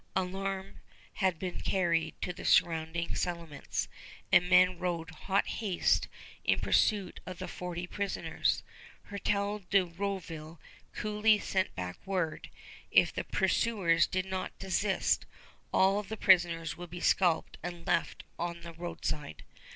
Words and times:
Alarm 0.15 0.79
had 1.13 1.37
been 1.37 1.59
carried 1.61 2.19
to 2.23 2.33
the 2.33 2.43
surrounding 2.43 3.13
settlements, 3.13 3.87
and 4.31 4.49
men 4.49 4.79
rode 4.79 5.11
hot 5.11 5.45
haste 5.45 6.07
in 6.43 6.59
pursuit 6.59 7.19
of 7.27 7.37
the 7.37 7.47
forty 7.47 7.85
prisoners. 7.85 8.63
Hertel 9.11 9.59
de 9.69 9.85
Rouville 9.85 10.59
coolly 10.95 11.37
sent 11.37 11.75
back 11.75 11.99
word, 12.07 12.49
if 12.89 13.13
the 13.13 13.23
pursuers 13.25 14.07
did 14.07 14.25
not 14.25 14.57
desist, 14.57 15.27
all 15.71 16.01
the 16.01 16.17
prisoners 16.17 16.75
would 16.75 16.89
be 16.89 16.99
scalped 16.99 17.59
and 17.61 17.85
left 17.85 18.23
on 18.39 18.61
the 18.61 18.73
roadside. 18.73 19.43